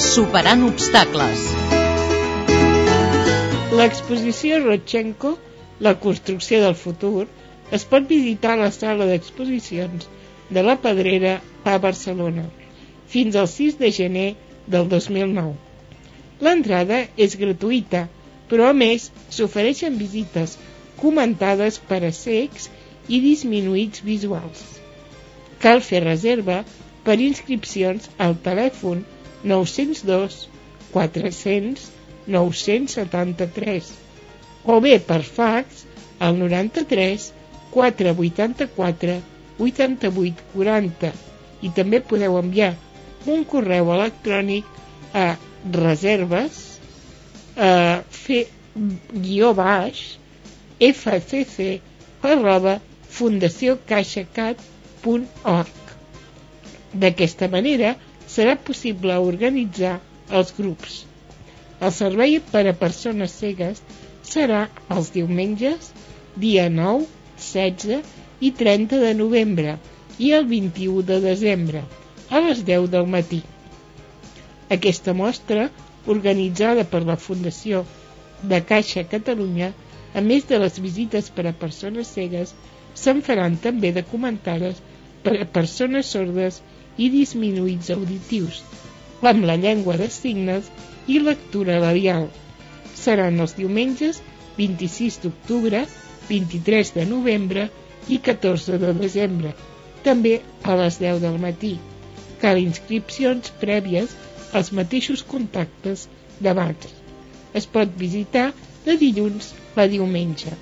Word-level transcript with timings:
Superant 0.00 0.62
obstacles. 0.64 1.40
L'exposició 3.76 4.60
Rodchenko, 4.62 5.34
la 5.86 5.92
construcció 6.04 6.60
del 6.62 6.76
futur, 6.82 7.26
es 7.78 7.84
pot 7.90 8.08
visitar 8.08 8.54
a 8.54 8.60
la 8.62 8.70
sala 8.76 9.08
d'exposicions 9.10 10.08
de 10.56 10.64
la 10.64 10.78
Pedrera 10.86 11.34
a 11.64 11.76
Barcelona 11.84 12.46
fins 13.16 13.36
al 13.42 13.50
6 13.56 13.76
de 13.82 13.92
gener 13.98 14.26
del 14.76 14.88
2009. 14.94 15.52
L'entrada 16.48 17.02
és 17.28 17.36
gratuïta, 17.44 18.06
però 18.48 18.70
a 18.70 18.78
més 18.80 19.10
s'ofereixen 19.28 20.00
visites 20.00 20.56
comentades 21.04 21.80
per 21.92 22.00
a 22.08 22.14
cecs 22.22 22.70
i 23.08 23.20
disminuïts 23.28 24.00
visuals. 24.08 24.64
Cal 25.60 25.84
fer 25.92 26.06
reserva 26.08 26.62
per 27.04 27.20
inscripcions 27.30 28.08
al 28.16 28.40
telèfon 28.50 29.04
902 29.44 30.48
400 30.92 31.90
973 32.26 33.92
o 34.64 34.80
bé 34.84 34.98
per 35.00 35.22
fax 35.24 35.84
al 36.18 36.38
93 36.38 37.32
484 37.70 39.20
88 39.58 40.42
40 40.54 41.12
i 41.66 41.70
també 41.76 42.00
podeu 42.12 42.38
enviar 42.40 42.74
un 43.34 43.44
correu 43.44 43.92
electrònic 43.96 44.64
a 45.14 45.36
reserves 45.76 46.54
a 47.56 48.02
fer 48.22 48.42
guió 49.26 49.48
baix 49.56 49.96
fcc 50.80 51.80
arroba 52.34 52.74
fundaciocaixacat.org 53.18 55.76
D'aquesta 57.02 57.46
manera 57.50 57.90
serà 58.30 58.56
possible 58.68 59.16
organitzar 59.30 59.98
els 60.38 60.52
grups. 60.56 61.00
El 61.80 61.92
servei 61.96 62.38
per 62.52 62.62
a 62.68 62.76
persones 62.80 63.34
cegues 63.42 63.80
serà 64.30 64.64
els 64.96 65.10
diumenges, 65.14 65.90
dia 66.44 66.68
9, 66.70 67.06
16 67.44 68.44
i 68.48 68.50
30 68.62 69.00
de 69.04 69.12
novembre 69.20 69.76
i 70.18 70.32
el 70.36 70.46
21 70.50 71.06
de 71.10 71.18
desembre, 71.24 71.82
a 72.30 72.42
les 72.46 72.62
10 72.68 72.90
del 72.94 73.08
matí. 73.14 73.40
Aquesta 74.76 75.14
mostra, 75.20 75.70
organitzada 76.14 76.84
per 76.92 77.00
la 77.08 77.16
Fundació 77.16 77.84
de 78.52 78.60
Caixa 78.72 79.06
Catalunya, 79.14 79.72
a 80.14 80.20
més 80.26 80.46
de 80.50 80.58
les 80.62 80.78
visites 80.84 81.30
per 81.34 81.46
a 81.48 81.56
persones 81.64 82.12
cegues, 82.16 82.54
se'n 82.94 83.24
faran 83.26 83.56
també 83.64 83.90
de 83.96 84.04
per 85.24 85.34
a 85.40 85.48
persones 85.58 86.12
sordes 86.14 86.60
i 86.96 87.08
disminuïts 87.12 87.90
auditius, 87.94 88.62
amb 89.22 89.44
la 89.44 89.56
llengua 89.60 89.96
de 90.00 90.08
signes 90.10 90.70
i 91.06 91.18
lectura 91.22 91.78
labial. 91.82 92.28
Seran 92.94 93.40
els 93.44 93.54
diumenges 93.58 94.20
26 94.58 95.20
d'octubre, 95.24 95.84
23 96.28 96.94
de 96.96 97.06
novembre 97.10 97.68
i 98.08 98.18
14 98.30 98.78
de 98.82 98.94
desembre, 98.98 99.52
també 100.04 100.40
a 100.62 100.76
les 100.80 100.98
10 101.02 101.20
del 101.24 101.38
matí. 101.42 101.76
Cal 102.40 102.60
inscripcions 102.60 103.52
prèvies 103.60 104.16
als 104.56 104.72
mateixos 104.76 105.22
contactes 105.34 106.08
d'abans. 106.40 106.88
Es 107.54 107.66
pot 107.66 107.92
visitar 108.00 108.50
de 108.84 108.96
dilluns 108.96 109.52
a 109.76 109.86
diumenge. 109.90 110.52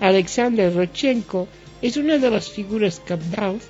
Alexander 0.00 0.70
Rodchenko 0.74 1.46
és 1.88 1.96
una 2.00 2.18
de 2.22 2.30
les 2.34 2.48
figures 2.56 3.00
capdals 3.08 3.68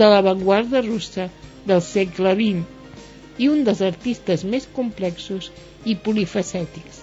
de 0.00 0.08
l'avantguarda 0.12 0.82
russa 0.86 1.28
del 1.66 1.82
segle 1.84 2.34
XX 2.40 3.42
i 3.44 3.48
un 3.52 3.64
dels 3.68 3.82
artistes 3.84 4.44
més 4.54 4.68
complexos 4.76 5.50
i 5.84 5.96
polifacètics. 6.08 7.02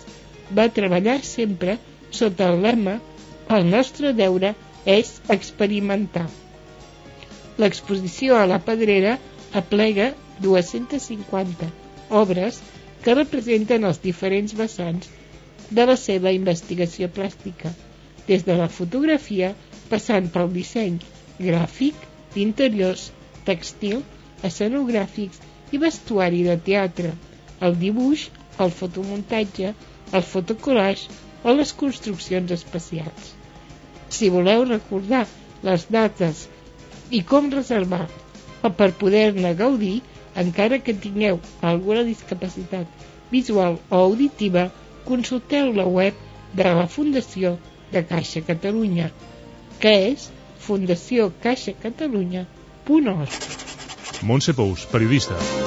Va 0.57 0.69
treballar 0.77 1.19
sempre 1.25 1.77
sota 2.13 2.49
el 2.53 2.61
lema 2.65 2.99
el 3.57 3.67
nostre 3.69 4.13
deure 4.17 4.53
és 4.85 5.09
experimentar. 5.35 6.27
L'exposició 7.61 8.37
a 8.39 8.45
la 8.49 8.59
Pedrera 8.67 9.17
aplega 9.61 10.11
250 10.45 11.69
obres 12.21 12.61
que 13.03 13.17
representen 13.17 13.85
els 13.89 13.99
diferents 14.03 14.55
vessants 14.57 15.09
de 15.69 15.85
la 15.89 15.97
seva 15.99 16.31
investigació 16.35 17.09
plàstica, 17.13 17.71
des 18.27 18.45
de 18.47 18.55
la 18.57 18.69
fotografia 18.71 19.51
passant 19.91 20.29
pel 20.33 20.49
disseny 20.55 20.97
gràfic, 21.39 21.95
d'interiors, 22.35 23.09
textil, 23.47 24.01
escenogràfics 24.49 25.41
i 25.73 25.79
vestuari 25.81 26.43
de 26.47 26.55
teatre, 26.69 27.13
el 27.65 27.77
dibuix, 27.83 28.27
el 28.63 28.73
fotomuntatge, 28.79 29.73
el 30.13 30.25
fotocollage 30.31 31.09
o 31.43 31.53
les 31.57 31.73
construccions 31.83 32.51
especials. 32.55 33.31
Si 34.13 34.29
voleu 34.33 34.65
recordar 34.69 35.25
les 35.67 35.87
dates 35.95 36.47
i 37.09 37.23
com 37.31 37.49
reservar 37.53 38.05
o 38.63 38.71
per 38.79 38.91
poder-ne 38.99 39.53
gaudir, 39.59 39.95
encara 40.43 40.79
que 40.79 40.93
tingueu 41.05 41.39
alguna 41.61 42.03
discapacitat 42.07 43.09
visual 43.31 43.79
o 43.89 44.03
auditiva, 44.05 44.69
consulteu 45.05 45.73
la 45.73 45.85
web 45.97 46.13
de 46.53 46.69
la 46.79 46.87
Fundació 46.87 47.57
de 47.91 48.03
Caixa 48.09 48.41
Catalunya, 48.45 49.09
que 49.81 49.93
és 50.13 50.29
Fundació 50.67 51.31
Caixa 51.43 51.73
Catalunya.org. 51.83 53.37
Montse 54.23 54.53
Pous, 54.53 54.87
periodista. 54.95 55.62